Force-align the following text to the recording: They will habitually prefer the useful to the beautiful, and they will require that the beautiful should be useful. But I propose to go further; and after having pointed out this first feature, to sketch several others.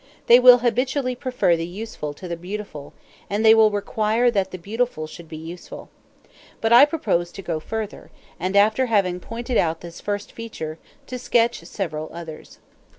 They 0.25 0.39
will 0.39 0.57
habitually 0.65 1.13
prefer 1.13 1.55
the 1.55 1.63
useful 1.67 2.11
to 2.15 2.27
the 2.27 2.35
beautiful, 2.35 2.91
and 3.29 3.45
they 3.45 3.53
will 3.53 3.69
require 3.69 4.31
that 4.31 4.49
the 4.49 4.57
beautiful 4.57 5.05
should 5.05 5.29
be 5.29 5.37
useful. 5.37 5.89
But 6.59 6.73
I 6.73 6.85
propose 6.85 7.31
to 7.33 7.43
go 7.43 7.59
further; 7.59 8.09
and 8.39 8.55
after 8.55 8.87
having 8.87 9.19
pointed 9.19 9.57
out 9.57 9.81
this 9.81 10.01
first 10.01 10.31
feature, 10.31 10.79
to 11.05 11.19
sketch 11.19 11.61
several 11.65 12.09
others. 12.11 12.57